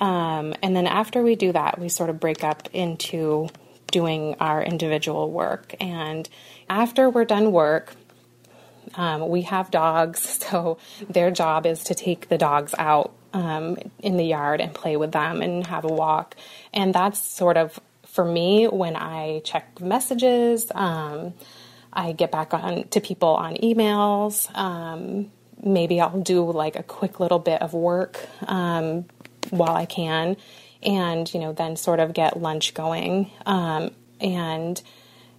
Um, 0.00 0.54
and 0.62 0.74
then 0.74 0.86
after 0.86 1.22
we 1.22 1.36
do 1.36 1.52
that, 1.52 1.78
we 1.78 1.88
sort 1.88 2.10
of 2.10 2.18
break 2.18 2.42
up 2.42 2.68
into 2.72 3.48
doing 3.92 4.34
our 4.40 4.62
individual 4.62 5.30
work. 5.30 5.74
And 5.80 6.28
after 6.68 7.08
we're 7.08 7.24
done 7.24 7.52
work, 7.52 7.94
um, 8.94 9.28
we 9.28 9.42
have 9.42 9.70
dogs, 9.70 10.20
so 10.50 10.78
their 11.08 11.30
job 11.30 11.66
is 11.66 11.84
to 11.84 11.94
take 11.94 12.28
the 12.28 12.38
dogs 12.38 12.74
out 12.78 13.12
um, 13.32 13.78
in 13.98 14.16
the 14.16 14.24
yard 14.24 14.60
and 14.60 14.74
play 14.74 14.96
with 14.96 15.12
them 15.12 15.40
and 15.42 15.66
have 15.66 15.84
a 15.84 15.88
walk. 15.88 16.36
And 16.72 16.94
that's 16.94 17.20
sort 17.20 17.56
of 17.56 17.80
for 18.06 18.24
me 18.24 18.66
when 18.66 18.94
I 18.94 19.40
check 19.44 19.80
messages. 19.80 20.70
Um, 20.74 21.34
I 21.92 22.12
get 22.12 22.30
back 22.30 22.54
on 22.54 22.88
to 22.88 23.00
people 23.00 23.30
on 23.30 23.56
emails. 23.56 24.54
Um, 24.56 25.30
maybe 25.62 26.00
I'll 26.00 26.20
do 26.20 26.50
like 26.50 26.76
a 26.76 26.82
quick 26.82 27.20
little 27.20 27.38
bit 27.38 27.62
of 27.62 27.74
work 27.74 28.18
um, 28.46 29.06
while 29.50 29.74
I 29.74 29.86
can, 29.86 30.36
and 30.82 31.32
you 31.32 31.40
know 31.40 31.52
then 31.52 31.76
sort 31.76 32.00
of 32.00 32.12
get 32.12 32.40
lunch 32.40 32.74
going. 32.74 33.30
Um, 33.46 33.90
and 34.20 34.80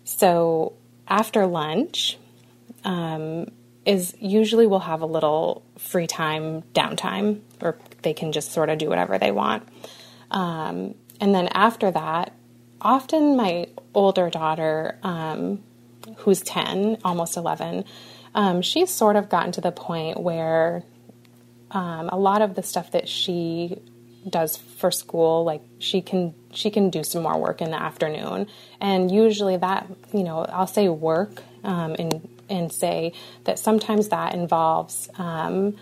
so 0.03 0.73
after 1.07 1.45
lunch, 1.45 2.17
um, 2.83 3.51
is 3.85 4.15
usually 4.19 4.67
we'll 4.67 4.79
have 4.79 5.01
a 5.01 5.05
little 5.05 5.63
free 5.77 6.07
time 6.07 6.61
downtime 6.73 7.41
or 7.61 7.77
they 8.01 8.13
can 8.13 8.31
just 8.31 8.51
sort 8.51 8.69
of 8.69 8.77
do 8.77 8.89
whatever 8.89 9.17
they 9.17 9.31
want. 9.31 9.67
Um, 10.31 10.95
and 11.19 11.33
then 11.33 11.47
after 11.49 11.91
that 11.91 12.33
often 12.81 13.37
my 13.37 13.67
older 13.93 14.29
daughter 14.29 14.97
um, 15.03 15.63
who's 16.17 16.41
10 16.41 16.97
almost 17.03 17.37
11 17.37 17.85
um, 18.35 18.61
she's 18.61 18.89
sort 18.89 19.15
of 19.15 19.29
gotten 19.29 19.51
to 19.53 19.61
the 19.61 19.71
point 19.71 20.19
where 20.19 20.83
um, 21.71 22.09
a 22.09 22.17
lot 22.17 22.41
of 22.41 22.55
the 22.55 22.63
stuff 22.63 22.91
that 22.91 23.07
she 23.07 23.79
does 24.27 24.57
for 24.57 24.89
school 24.89 25.43
like 25.43 25.61
she 25.79 26.01
can 26.01 26.33
she 26.51 26.69
can 26.69 26.89
do 26.89 27.03
some 27.03 27.23
more 27.23 27.37
work 27.37 27.61
in 27.61 27.71
the 27.71 27.81
afternoon. 27.81 28.47
And 28.79 29.11
usually 29.11 29.57
that 29.57 29.87
you 30.13 30.23
know 30.23 30.45
i'll 30.45 30.67
say 30.67 30.87
work 30.89 31.43
um, 31.63 31.95
and 31.99 32.29
and 32.49 32.71
say 32.71 33.13
that 33.45 33.59
sometimes 33.59 34.09
that 34.09 34.33
involves 34.33 35.09
um, 35.17 35.75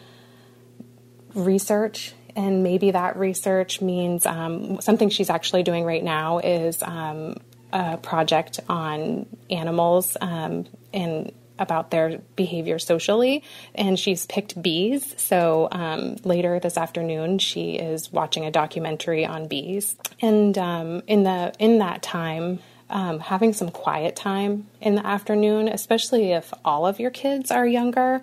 research. 1.34 2.14
And 2.36 2.64
maybe 2.64 2.92
that 2.92 3.18
research 3.18 3.82
means 3.82 4.26
um, 4.26 4.80
something 4.80 5.10
she's 5.10 5.30
actually 5.30 5.64
doing 5.64 5.84
right 5.84 6.04
now 6.04 6.40
is 6.40 6.82
um, 6.82 7.36
a 7.74 7.98
project 7.98 8.62
on 8.70 9.26
animals 9.50 10.16
um, 10.22 10.66
and 10.94 11.34
about 11.60 11.92
their 11.92 12.20
behavior 12.36 12.80
socially. 12.80 13.44
And 13.76 14.00
she's 14.00 14.26
picked 14.26 14.62
bees. 14.62 15.14
So 15.18 15.68
um, 15.72 16.16
later 16.24 16.60
this 16.60 16.78
afternoon 16.78 17.38
she 17.40 17.74
is 17.74 18.12
watching 18.12 18.46
a 18.46 18.52
documentary 18.52 19.26
on 19.26 19.48
bees. 19.48 19.96
And 20.22 20.58
um, 20.58 21.04
in 21.08 21.24
the 21.24 21.54
in 21.60 21.80
that 21.80 22.02
time 22.02 22.60
um, 22.92 23.20
having 23.20 23.54
some 23.54 23.70
quiet 23.70 24.16
time 24.16 24.68
in 24.82 24.96
the 24.96 25.06
afternoon, 25.06 25.68
especially 25.68 26.32
if 26.34 26.54
all 26.64 26.86
of 26.86 27.00
your 27.00 27.12
kids 27.12 27.52
are 27.52 27.66
younger, 27.66 28.22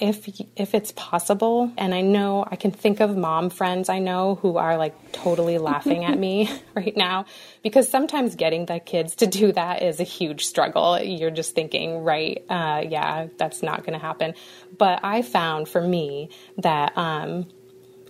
if 0.00 0.28
if 0.56 0.74
it's 0.74 0.92
possible. 0.92 1.72
And 1.76 1.94
I 1.94 2.00
know 2.00 2.44
I 2.50 2.56
can 2.56 2.70
think 2.70 3.00
of 3.00 3.16
mom 3.16 3.50
friends 3.50 3.88
I 3.88 3.98
know 3.98 4.36
who 4.36 4.56
are 4.56 4.76
like 4.76 5.12
totally 5.12 5.58
laughing 5.58 6.04
at 6.04 6.18
me 6.26 6.50
right 6.74 6.96
now 6.96 7.26
because 7.62 7.88
sometimes 7.88 8.34
getting 8.34 8.66
the 8.66 8.80
kids 8.80 9.16
to 9.16 9.26
do 9.26 9.52
that 9.52 9.82
is 9.82 10.00
a 10.00 10.04
huge 10.04 10.44
struggle. 10.46 11.00
You're 11.00 11.30
just 11.30 11.54
thinking, 11.54 12.02
right? 12.02 12.44
Uh, 12.48 12.82
yeah, 12.88 13.28
that's 13.38 13.62
not 13.62 13.80
going 13.80 13.92
to 13.92 13.98
happen. 13.98 14.34
But 14.76 15.00
I 15.02 15.22
found 15.22 15.68
for 15.68 15.80
me 15.80 16.30
that 16.58 16.96
um, 16.96 17.46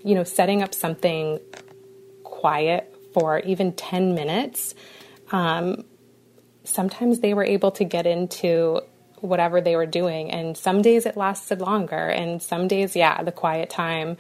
you 0.04 0.14
know 0.14 0.24
setting 0.24 0.62
up 0.62 0.74
something 0.74 1.40
quiet 2.22 2.94
for 3.12 3.40
even 3.40 3.72
ten 3.72 4.14
minutes. 4.14 4.74
Um, 5.32 5.84
sometimes 6.70 7.20
they 7.20 7.34
were 7.34 7.44
able 7.44 7.70
to 7.72 7.84
get 7.84 8.06
into 8.06 8.80
whatever 9.20 9.60
they 9.60 9.76
were 9.76 9.86
doing. 9.86 10.30
And 10.30 10.56
some 10.56 10.82
days 10.82 11.06
it 11.06 11.16
lasted 11.16 11.60
longer. 11.60 12.08
And 12.08 12.42
some 12.42 12.68
days, 12.68 12.96
yeah, 12.96 13.22
the 13.22 13.32
quiet 13.32 13.70
time 13.70 14.16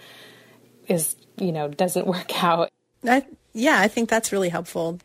is, 0.88 1.16
you 1.38 1.52
know, 1.52 1.68
doesn't 1.68 2.06
work 2.16 2.42
out. 2.42 2.68
I, 3.06 3.24
yeah, 3.52 3.80
I 3.80 3.88
think 3.88 4.08
that's 4.08 4.32
really 4.32 4.50
helpful. 4.50 5.00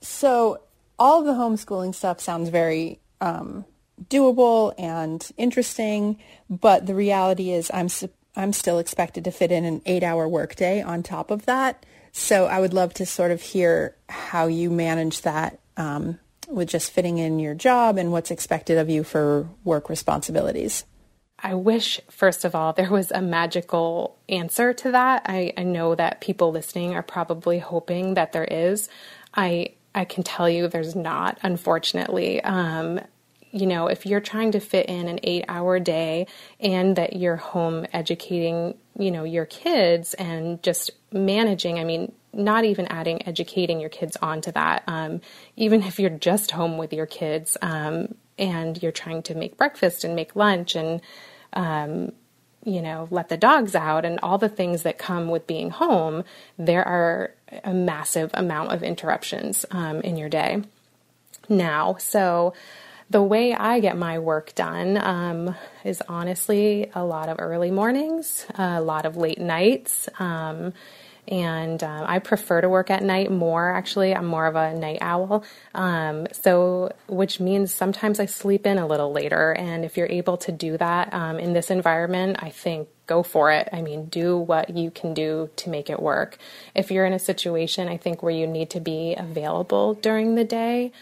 So 0.00 0.60
all 0.98 1.20
of 1.20 1.26
the 1.26 1.32
homeschooling 1.32 1.94
stuff 1.94 2.20
sounds 2.20 2.48
very 2.48 3.00
um, 3.20 3.64
doable 4.08 4.74
and 4.78 5.26
interesting, 5.36 6.18
but 6.48 6.86
the 6.86 6.94
reality 6.94 7.50
is 7.50 7.70
I'm 7.72 7.88
I'm 8.36 8.52
still 8.52 8.78
expected 8.78 9.24
to 9.24 9.32
fit 9.32 9.50
in 9.50 9.64
an 9.64 9.82
eight-hour 9.86 10.28
workday 10.28 10.80
on 10.80 11.02
top 11.02 11.32
of 11.32 11.46
that. 11.46 11.84
So 12.12 12.46
I 12.46 12.60
would 12.60 12.72
love 12.72 12.94
to 12.94 13.06
sort 13.06 13.32
of 13.32 13.42
hear 13.42 13.96
how 14.08 14.46
you 14.46 14.70
manage 14.70 15.22
that 15.22 15.58
um, 15.76 16.18
with 16.50 16.68
just 16.68 16.90
fitting 16.90 17.18
in 17.18 17.38
your 17.38 17.54
job 17.54 17.96
and 17.96 18.12
what's 18.12 18.30
expected 18.30 18.78
of 18.78 18.90
you 18.90 19.04
for 19.04 19.48
work 19.64 19.88
responsibilities? 19.88 20.84
I 21.42 21.54
wish, 21.54 22.00
first 22.10 22.44
of 22.44 22.54
all, 22.54 22.72
there 22.76 22.90
was 22.90 23.10
a 23.10 23.22
magical 23.22 24.18
answer 24.28 24.72
to 24.74 24.92
that. 24.92 25.22
I, 25.26 25.52
I 25.56 25.62
know 25.62 25.94
that 25.94 26.20
people 26.20 26.52
listening 26.52 26.94
are 26.94 27.02
probably 27.02 27.58
hoping 27.58 28.14
that 28.14 28.32
there 28.32 28.44
is. 28.44 28.88
I 29.34 29.74
I 29.92 30.04
can 30.04 30.22
tell 30.22 30.48
you 30.48 30.68
there's 30.68 30.94
not, 30.94 31.38
unfortunately. 31.42 32.40
Um, 32.44 33.00
you 33.52 33.66
know, 33.66 33.88
if 33.88 34.06
you're 34.06 34.20
trying 34.20 34.52
to 34.52 34.60
fit 34.60 34.86
in 34.86 35.08
an 35.08 35.20
eight 35.22 35.44
hour 35.48 35.78
day 35.80 36.26
and 36.60 36.96
that 36.96 37.16
you're 37.16 37.36
home 37.36 37.86
educating, 37.92 38.76
you 38.98 39.10
know, 39.10 39.24
your 39.24 39.46
kids 39.46 40.14
and 40.14 40.62
just 40.62 40.90
managing, 41.12 41.78
I 41.78 41.84
mean, 41.84 42.12
not 42.32 42.64
even 42.64 42.86
adding 42.86 43.26
educating 43.26 43.80
your 43.80 43.90
kids 43.90 44.16
onto 44.22 44.52
that. 44.52 44.84
Um, 44.86 45.20
even 45.56 45.82
if 45.82 45.98
you're 45.98 46.10
just 46.10 46.52
home 46.52 46.78
with 46.78 46.92
your 46.92 47.06
kids 47.06 47.56
um, 47.60 48.14
and 48.38 48.80
you're 48.82 48.92
trying 48.92 49.22
to 49.24 49.34
make 49.34 49.56
breakfast 49.56 50.04
and 50.04 50.14
make 50.14 50.36
lunch 50.36 50.76
and 50.76 51.00
um, 51.52 52.12
you 52.62 52.82
know 52.82 53.08
let 53.10 53.30
the 53.30 53.36
dogs 53.38 53.74
out 53.74 54.04
and 54.04 54.20
all 54.22 54.36
the 54.36 54.48
things 54.48 54.82
that 54.82 54.98
come 54.98 55.28
with 55.28 55.46
being 55.46 55.70
home, 55.70 56.24
there 56.56 56.86
are 56.86 57.34
a 57.64 57.74
massive 57.74 58.30
amount 58.34 58.72
of 58.72 58.82
interruptions 58.82 59.66
um, 59.72 60.00
in 60.02 60.16
your 60.16 60.28
day 60.28 60.62
now. 61.48 61.96
So. 61.98 62.54
The 63.10 63.22
way 63.22 63.52
I 63.52 63.80
get 63.80 63.96
my 63.96 64.20
work 64.20 64.54
done 64.54 64.96
um, 64.96 65.56
is 65.82 66.00
honestly 66.08 66.90
a 66.94 67.04
lot 67.04 67.28
of 67.28 67.38
early 67.40 67.72
mornings, 67.72 68.46
a 68.54 68.80
lot 68.80 69.04
of 69.04 69.16
late 69.16 69.40
nights 69.40 70.08
um, 70.20 70.72
and 71.30 71.82
um, 71.84 72.04
I 72.06 72.18
prefer 72.18 72.60
to 72.60 72.68
work 72.68 72.90
at 72.90 73.02
night 73.02 73.30
more. 73.30 73.70
Actually, 73.70 74.14
I'm 74.14 74.26
more 74.26 74.46
of 74.46 74.56
a 74.56 74.74
night 74.74 74.98
owl, 75.00 75.44
um, 75.74 76.26
so 76.32 76.92
which 77.06 77.38
means 77.38 77.72
sometimes 77.72 78.18
I 78.18 78.26
sleep 78.26 78.66
in 78.66 78.78
a 78.78 78.86
little 78.86 79.12
later. 79.12 79.52
And 79.52 79.84
if 79.84 79.96
you're 79.96 80.08
able 80.08 80.36
to 80.38 80.52
do 80.52 80.76
that 80.78 81.14
um, 81.14 81.38
in 81.38 81.52
this 81.52 81.70
environment, 81.70 82.38
I 82.40 82.50
think 82.50 82.88
go 83.06 83.22
for 83.22 83.52
it. 83.52 83.68
I 83.72 83.80
mean, 83.80 84.06
do 84.06 84.36
what 84.38 84.76
you 84.76 84.90
can 84.90 85.14
do 85.14 85.50
to 85.56 85.70
make 85.70 85.88
it 85.88 86.00
work. 86.00 86.38
If 86.74 86.90
you're 86.90 87.06
in 87.06 87.12
a 87.12 87.18
situation, 87.18 87.88
I 87.88 87.96
think 87.96 88.22
where 88.22 88.34
you 88.34 88.46
need 88.46 88.70
to 88.70 88.80
be 88.80 89.14
available 89.16 89.94
during 89.94 90.34
the 90.34 90.44
day. 90.44 90.92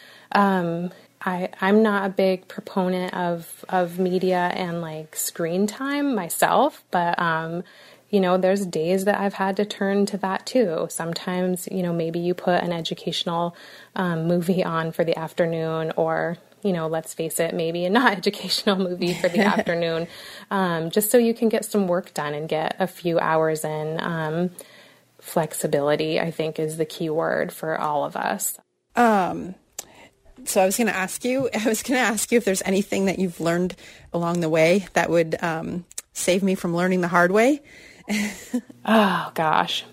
I, 1.29 1.51
I'm 1.61 1.83
not 1.83 2.07
a 2.07 2.09
big 2.09 2.49
proponent 2.49 3.13
of, 3.13 3.65
of 3.69 3.99
media 3.99 4.51
and 4.55 4.81
like 4.81 5.15
screen 5.15 5.67
time 5.67 6.15
myself, 6.15 6.83
but 6.91 7.19
um, 7.19 7.65
you 8.09 8.19
know, 8.19 8.39
there's 8.39 8.65
days 8.65 9.05
that 9.05 9.21
I've 9.21 9.35
had 9.35 9.57
to 9.59 9.67
turn 9.67 10.07
to 10.07 10.17
that 10.19 10.47
too. 10.47 10.87
Sometimes, 10.89 11.69
you 11.71 11.83
know, 11.83 11.93
maybe 11.93 12.19
you 12.19 12.33
put 12.33 12.63
an 12.63 12.73
educational 12.73 13.55
um, 13.95 14.27
movie 14.27 14.65
on 14.65 14.91
for 14.91 15.05
the 15.05 15.19
afternoon, 15.19 15.93
or, 15.97 16.39
you 16.63 16.73
know, 16.73 16.87
let's 16.87 17.13
face 17.13 17.39
it, 17.39 17.55
maybe 17.55 17.85
a 17.85 17.91
not 18.01 18.13
educational 18.13 18.77
movie 18.77 19.13
for 19.13 19.29
the 19.29 19.41
afternoon, 19.55 20.09
um, 20.51 20.91
just 20.91 21.11
so 21.11 21.19
you 21.19 21.35
can 21.35 21.51
get 21.51 21.67
some 21.67 21.89
work 21.89 22.15
done 22.15 22.33
and 22.33 22.49
get 22.49 22.75
a 22.79 22.87
few 22.87 23.19
hours 23.19 23.65
in. 23.65 24.01
Um, 24.01 24.51
flexibility, 25.21 26.19
I 26.19 26.31
think, 26.31 26.59
is 26.59 26.79
the 26.79 26.87
key 26.87 27.11
word 27.11 27.53
for 27.53 27.79
all 27.79 28.05
of 28.05 28.17
us. 28.17 28.59
Um, 28.97 29.57
so 30.45 30.62
I 30.62 30.66
was 30.66 30.76
going 30.76 30.88
to 30.88 30.97
ask 30.97 31.25
you, 31.25 31.49
I 31.54 31.68
was 31.68 31.83
going 31.83 31.99
to 31.99 32.07
ask 32.07 32.30
you 32.33 32.38
if 32.38 32.45
there's 32.45 32.62
anything 32.62 33.07
that 33.07 33.18
you've 33.18 33.40
learned 33.40 33.75
along 34.12 34.40
the 34.40 34.49
way 34.49 34.87
that 34.95 35.11
would 35.11 35.42
um, 35.42 35.85
save 36.12 36.42
me 36.42 36.54
from 36.54 36.75
learning 36.75 37.00
the 37.00 37.09
hard 37.09 37.33
way. 37.33 37.62
oh 38.85 39.30
gosh, 39.35 39.85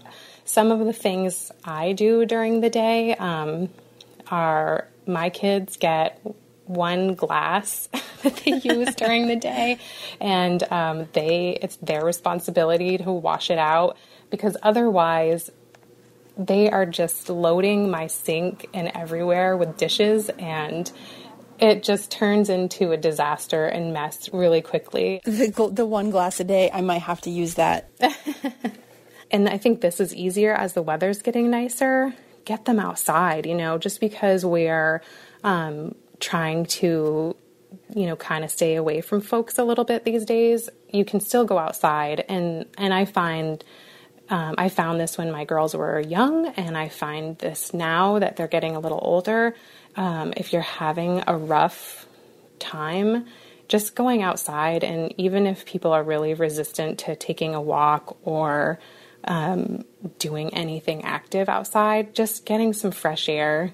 some 0.46 0.72
of 0.72 0.80
the 0.80 0.94
things 0.94 1.52
I 1.64 1.92
do 1.92 2.26
during 2.26 2.62
the 2.62 2.70
day 2.70 3.16
um, 3.16 3.70
are 4.28 4.88
my 5.06 5.30
kids 5.30 5.78
get 5.78 6.22
one 6.66 7.16
glass 7.16 7.90
that 8.24 8.36
they 8.38 8.54
use 8.54 8.96
during 8.96 9.28
the 9.28 9.36
day, 9.36 9.80
and 10.20 10.64
um, 10.72 11.08
they 11.14 11.60
it's 11.62 11.76
their 11.78 12.04
responsibility 12.04 12.98
to 12.98 13.12
wash 13.12 13.50
it 13.50 13.58
out 13.58 13.98
because 14.30 14.58
otherwise 14.64 15.52
they 16.38 16.70
are 16.70 16.86
just 16.86 17.30
loading 17.30 17.90
my 17.90 18.08
sink 18.08 18.68
and 18.74 18.92
everywhere 18.94 19.56
with 19.56 19.78
dishes 19.78 20.30
and 20.38 20.92
it 21.60 21.84
just 21.84 22.12
turns 22.12 22.50
into 22.50 22.92
a 22.92 22.98
disaster 22.98 23.66
and 23.66 23.94
mess 23.94 24.30
really 24.34 24.62
quickly. 24.62 25.22
The, 25.24 25.70
the 25.72 25.86
one 25.86 26.10
glass 26.10 26.40
a 26.40 26.44
day, 26.44 26.70
I 26.74 26.82
might 26.82 27.04
have 27.04 27.22
to 27.22 27.30
use 27.30 27.56
that. 27.56 27.90
and 29.32 29.48
I 29.48 29.58
think 29.58 29.82
this 29.82 30.00
is 30.00 30.14
easier 30.14 30.54
as 30.54 30.74
the 30.74 30.82
weather's 30.82 31.22
getting 31.22 31.50
nicer. 31.50 32.14
Get 32.44 32.66
them 32.66 32.80
outside, 32.80 33.46
you 33.46 33.56
know, 33.56 33.78
just 33.78 34.00
because 34.00 34.46
we're 34.46 35.02
um, 35.44 35.96
trying 36.20 36.66
to, 36.66 37.36
you 37.96 38.06
know, 38.06 38.16
kind 38.16 38.44
of 38.44 38.52
stay 38.52 38.76
away 38.76 39.02
from 39.02 39.22
folks 39.22 39.58
a 39.58 39.64
little 39.64 39.86
bit 39.86 40.04
these 40.04 40.26
days. 40.26 40.70
You 40.92 41.06
can 41.06 41.20
still 41.22 41.46
go 41.46 41.58
outside, 41.58 42.24
and 42.28 42.66
and 42.78 42.94
I 42.94 43.06
find. 43.06 43.64
Um, 44.30 44.56
I 44.58 44.70
found 44.70 45.00
this 45.00 45.18
when 45.18 45.32
my 45.32 45.46
girls 45.46 45.76
were 45.76 46.00
young, 46.00 46.48
and 46.48 46.78
I 46.78 46.90
find 46.90 47.38
this 47.38 47.74
now 47.74 48.20
that 48.20 48.36
they're 48.36 48.48
getting 48.48 48.76
a 48.76 48.80
little 48.80 49.00
older 49.02 49.56
um, 49.96 50.34
if 50.36 50.52
you're 50.52 50.62
having 50.62 51.24
a 51.28 51.38
rough 51.38 52.08
time, 52.60 53.26
just 53.68 53.96
going 53.96 54.22
outside, 54.22 54.84
and 54.84 55.14
even 55.18 55.46
if 55.46 55.66
people 55.66 55.92
are 55.92 56.04
really 56.04 56.34
resistant 56.34 57.00
to 57.00 57.16
taking 57.16 57.56
a 57.56 57.62
walk 57.62 58.18
or 58.24 58.80
um, 59.26 59.86
doing 60.20 60.54
anything 60.54 61.04
active 61.04 61.50
outside, 61.50 62.14
just 62.14 62.46
getting 62.46 62.74
some 62.74 62.92
fresh 62.92 63.28
air 63.30 63.74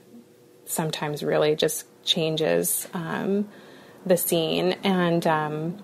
sometimes 0.66 1.24
really 1.24 1.56
just 1.56 1.86
changes 2.06 2.88
um, 2.94 3.48
the 4.06 4.18
scene. 4.18 4.76
And 4.84 5.26
um, 5.28 5.78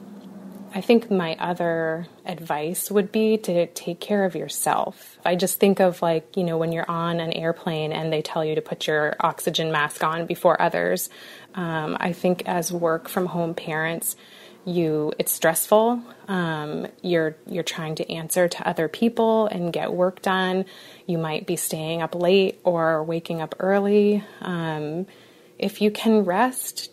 I 0.73 0.81
think 0.81 1.09
my 1.09 1.35
other 1.39 2.07
advice 2.25 2.91
would 2.91 3.11
be 3.11 3.37
to 3.37 3.67
take 3.67 3.99
care 3.99 4.25
of 4.25 4.35
yourself. 4.35 5.17
I 5.25 5.35
just 5.35 5.59
think 5.59 5.79
of 5.79 6.01
like, 6.01 6.37
you 6.37 6.43
know, 6.43 6.57
when 6.57 6.71
you're 6.71 6.89
on 6.89 7.19
an 7.19 7.33
airplane 7.33 7.91
and 7.91 8.11
they 8.11 8.21
tell 8.21 8.43
you 8.43 8.55
to 8.55 8.61
put 8.61 8.87
your 8.87 9.15
oxygen 9.19 9.71
mask 9.71 10.03
on 10.03 10.25
before 10.25 10.61
others. 10.61 11.09
Um, 11.55 11.97
I 11.99 12.13
think 12.13 12.47
as 12.47 12.71
work 12.71 13.07
from 13.07 13.27
home 13.27 13.53
parents, 13.53 14.15
you 14.65 15.13
it's 15.17 15.31
stressful. 15.31 16.01
Um, 16.27 16.87
you're 17.01 17.37
you're 17.47 17.63
trying 17.63 17.95
to 17.95 18.11
answer 18.11 18.49
to 18.49 18.67
other 18.67 18.89
people 18.89 19.47
and 19.47 19.71
get 19.71 19.93
work 19.93 20.21
done. 20.21 20.65
You 21.05 21.17
might 21.17 21.47
be 21.47 21.55
staying 21.55 22.01
up 22.01 22.13
late 22.13 22.59
or 22.65 23.03
waking 23.03 23.41
up 23.41 23.55
early. 23.59 24.23
Um, 24.41 25.07
if 25.57 25.81
you 25.81 25.89
can 25.89 26.25
rest, 26.25 26.91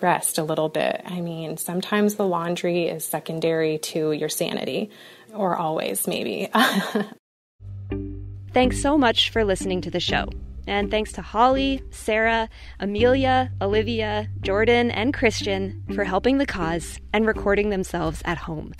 rest 0.00 0.38
a 0.38 0.44
little 0.44 0.68
bit. 0.68 1.02
I 1.04 1.20
mean, 1.20 1.56
sometimes 1.56 2.14
the 2.14 2.26
laundry 2.26 2.88
is 2.88 3.04
secondary 3.04 3.78
to 3.78 4.12
your 4.12 4.28
sanity, 4.28 4.90
or 5.34 5.56
always, 5.56 6.06
maybe. 6.06 6.48
thanks 8.52 8.80
so 8.80 8.98
much 8.98 9.30
for 9.30 9.44
listening 9.44 9.80
to 9.82 9.90
the 9.90 10.00
show. 10.00 10.28
And 10.66 10.90
thanks 10.90 11.12
to 11.12 11.22
Holly, 11.22 11.82
Sarah, 11.90 12.48
Amelia, 12.78 13.50
Olivia, 13.60 14.28
Jordan, 14.42 14.90
and 14.90 15.12
Christian 15.12 15.82
for 15.94 16.04
helping 16.04 16.38
the 16.38 16.46
cause 16.46 17.00
and 17.12 17.26
recording 17.26 17.70
themselves 17.70 18.22
at 18.24 18.38
home. 18.38 18.72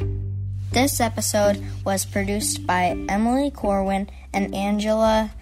This 0.70 1.00
episode 1.00 1.62
was 1.84 2.06
produced 2.06 2.66
by 2.66 2.96
Emily 3.08 3.50
Corwin 3.50 4.08
and 4.32 4.54
Angela 4.54 5.32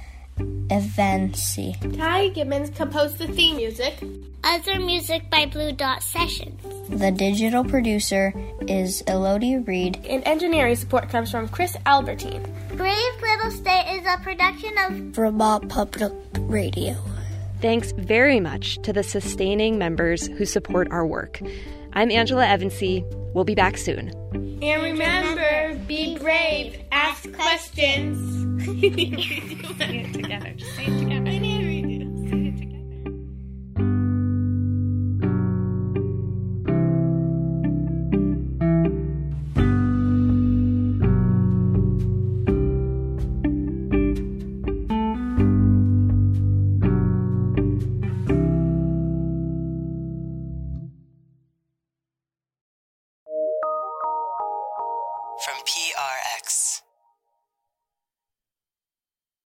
Evancy. 0.70 1.74
Ty 1.96 2.28
Gibbons 2.28 2.70
composed 2.70 3.18
the 3.18 3.28
theme 3.28 3.56
music. 3.56 4.02
Other 4.42 4.80
music 4.80 5.28
by 5.28 5.46
Blue 5.46 5.72
Dot 5.72 6.02
Sessions. 6.02 6.60
The 6.88 7.10
digital 7.10 7.62
producer 7.64 8.32
is 8.66 9.02
Elodie 9.02 9.58
Reed. 9.58 10.04
And 10.08 10.26
engineering 10.26 10.76
support 10.76 11.08
comes 11.10 11.30
from 11.30 11.48
Chris 11.48 11.76
Albertine. 11.86 12.42
Brave 12.74 13.20
Little 13.20 13.50
State 13.50 13.98
is 13.98 14.06
a 14.06 14.18
production 14.22 14.72
of 14.78 14.92
Vermont 15.14 15.68
Public 15.68 16.12
Radio. 16.38 16.96
Thanks 17.60 17.92
very 17.92 18.40
much 18.40 18.80
to 18.82 18.92
the 18.92 19.02
sustaining 19.02 19.76
members 19.76 20.26
who 20.26 20.46
support 20.46 20.88
our 20.90 21.06
work. 21.06 21.40
I'm 21.92 22.10
Angela 22.10 22.46
Evancy. 22.46 23.04
We'll 23.34 23.44
be 23.44 23.54
back 23.54 23.76
soon. 23.76 24.08
And 24.62 24.82
remember, 24.82 25.78
be 25.86 26.16
brave, 26.16 26.80
ask 26.90 27.30
questions. 27.34 28.39
together. 30.12 30.54
Just 30.56 30.76
say 30.76 30.84
it 30.86 30.98
together. 31.00 31.39